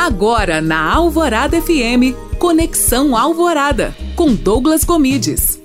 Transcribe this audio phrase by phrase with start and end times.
[0.00, 5.60] Agora na Alvorada FM, Conexão Alvorada, com Douglas Comides.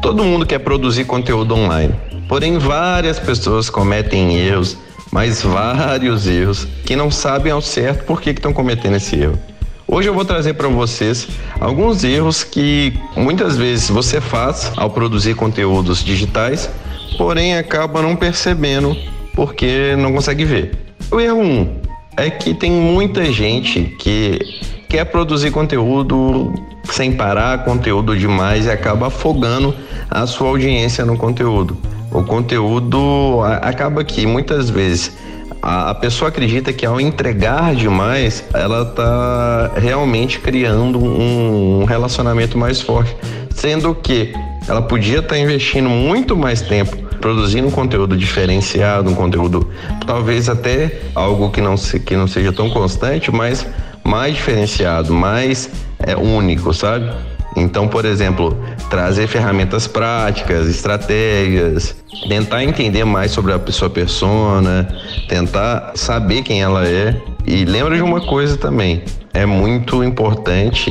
[0.00, 1.94] Todo mundo quer produzir conteúdo online,
[2.26, 4.78] porém várias pessoas cometem erros,
[5.12, 9.38] mas vários erros, que não sabem ao certo por que estão cometendo esse erro.
[9.86, 11.28] Hoje eu vou trazer para vocês
[11.60, 16.70] alguns erros que muitas vezes você faz ao produzir conteúdos digitais,
[17.18, 18.96] porém acaba não percebendo
[19.34, 20.86] porque não consegue ver.
[21.10, 21.42] O erro 1.
[21.42, 21.87] Um,
[22.18, 24.38] é que tem muita gente que
[24.88, 26.52] quer produzir conteúdo
[26.84, 29.74] sem parar, conteúdo demais e acaba afogando
[30.10, 31.76] a sua audiência no conteúdo.
[32.10, 35.16] O conteúdo acaba que muitas vezes
[35.62, 43.14] a, pessoa acredita que ao entregar demais, ela está realmente criando um, relacionamento mais forte,
[43.54, 44.32] sendo que
[44.66, 49.68] ela podia estar tá investindo muito mais tempo produzindo um conteúdo diferenciado, um conteúdo
[50.06, 53.66] talvez até algo que não, se, que não seja tão constante, mas
[54.04, 57.10] mais diferenciado, mais é, único, sabe?
[57.56, 58.56] Então, por exemplo,
[58.88, 61.96] trazer ferramentas práticas, estratégias,
[62.28, 64.88] tentar entender mais sobre a sua persona,
[65.28, 67.20] tentar saber quem ela é.
[67.46, 69.02] E lembra de uma coisa também,
[69.34, 70.90] é muito importante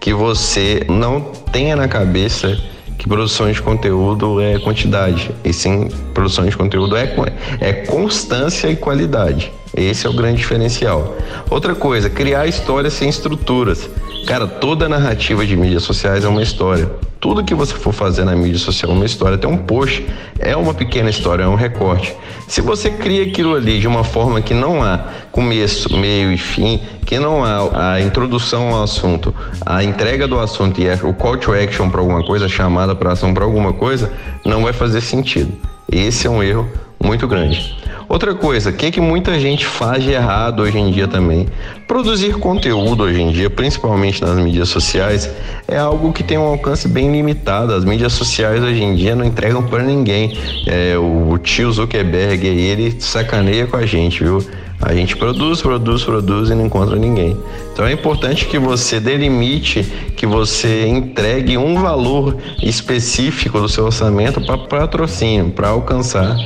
[0.00, 1.20] que você não
[1.52, 2.58] tenha na cabeça
[3.00, 7.10] que produção de conteúdo é quantidade, e sim produção de conteúdo é,
[7.58, 9.50] é constância e qualidade.
[9.74, 11.16] Esse é o grande diferencial.
[11.48, 13.88] Outra coisa, criar histórias sem estruturas.
[14.26, 16.90] Cara, toda narrativa de mídias sociais é uma história.
[17.18, 19.36] Tudo que você for fazer na mídia social é uma história.
[19.36, 20.04] Até um post
[20.38, 22.14] é uma pequena história, é um recorte.
[22.46, 26.82] Se você cria aquilo ali de uma forma que não há começo, meio e fim,
[27.10, 29.34] que não há a introdução ao assunto,
[29.66, 33.34] a entrega do assunto e o call to action para alguma coisa, chamada para ação
[33.34, 34.12] para alguma coisa,
[34.44, 35.52] não vai fazer sentido.
[35.90, 36.70] Esse é um erro
[37.02, 37.76] muito grande.
[38.08, 41.48] Outra coisa, o que, que muita gente faz de errado hoje em dia também?
[41.88, 45.28] Produzir conteúdo hoje em dia, principalmente nas mídias sociais,
[45.66, 47.74] é algo que tem um alcance bem limitado.
[47.74, 50.38] As mídias sociais hoje em dia não entregam para ninguém.
[50.64, 54.40] É, o tio Zuckerberg ele sacaneia com a gente, viu?
[54.80, 57.36] A gente produz, produz, produz e não encontra ninguém.
[57.72, 59.82] Então é importante que você delimite,
[60.16, 66.36] que você entregue um valor específico do seu orçamento para patrocínio, para alcançar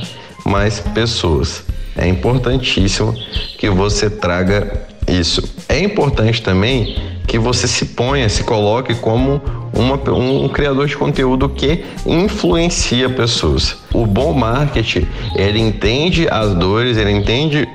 [0.45, 1.63] mais pessoas.
[1.97, 3.15] É importantíssimo
[3.57, 5.41] que você traga isso.
[5.69, 9.41] É importante também que você se ponha, se coloque como
[9.73, 13.77] uma, um criador de conteúdo que influencia pessoas.
[13.93, 17.67] O bom marketing, ele entende as dores, ele entende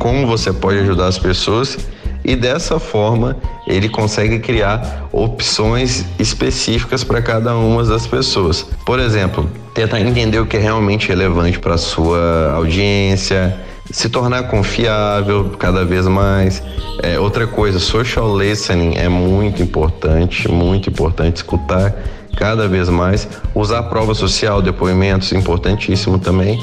[0.00, 1.78] como você pode ajudar as pessoas
[2.24, 8.66] e dessa forma ele consegue criar opções específicas para cada uma das pessoas.
[8.84, 13.56] Por exemplo, tentar entender o que é realmente relevante para sua audiência,
[13.90, 16.62] se tornar confiável cada vez mais.
[17.02, 21.94] É, outra coisa, social listening é muito importante, muito importante escutar
[22.38, 23.28] cada vez mais.
[23.54, 26.58] Usar prova social, depoimentos, importantíssimo também.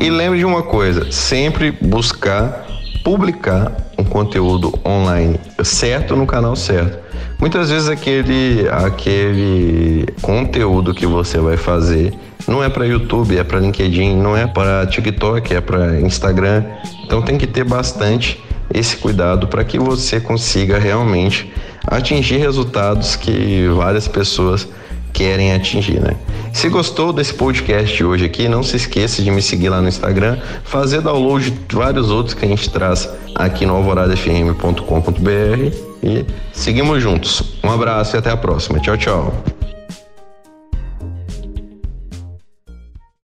[0.00, 2.73] E lembre de uma coisa, sempre buscar
[3.04, 6.98] publicar um conteúdo online certo no canal certo.
[7.38, 12.14] Muitas vezes aquele aquele conteúdo que você vai fazer
[12.48, 16.64] não é para YouTube, é para LinkedIn, não é para TikTok, é para Instagram.
[17.04, 18.42] Então tem que ter bastante
[18.72, 21.52] esse cuidado para que você consiga realmente
[21.86, 24.66] atingir resultados que várias pessoas
[25.14, 26.14] querem atingir, né?
[26.52, 30.38] Se gostou desse podcast hoje aqui, não se esqueça de me seguir lá no Instagram,
[30.64, 37.54] fazer download de vários outros que a gente traz aqui no alvoradafm.com.br e seguimos juntos.
[37.62, 38.78] Um abraço e até a próxima.
[38.80, 39.53] Tchau, tchau.